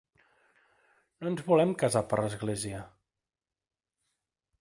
No 1.25 1.29
ens 1.31 1.43
volem 1.51 1.73
casar 1.83 2.03
per 2.13 2.19
l'església. 2.21 2.81